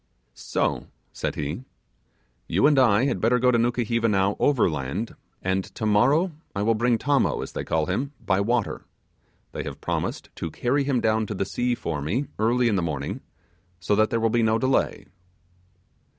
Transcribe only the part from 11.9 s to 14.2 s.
me early in the morning, so that there